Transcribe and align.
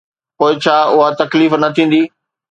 پوءِ 0.37 0.53
ڇا 0.63 0.77
اها 0.93 1.07
تڪليف 1.19 1.51
نه 1.61 1.69
ٿيندي؟ 1.75 2.01